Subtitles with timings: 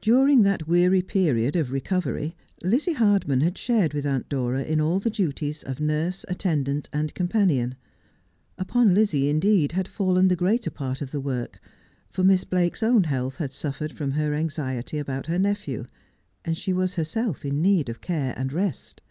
[0.00, 4.98] During that weary period of recovery, Lizzie Hardman had shared with Aunt Dora in all
[4.98, 7.74] the duties of nurse, attendant, and companion.
[8.56, 11.60] Upon Lizzie, indeed, had fallen the great er part of the work,
[12.08, 15.84] for Miss Blake's own health had suffered from her anxiety about her nephew,
[16.46, 19.02] and she was herself in need of care and rest.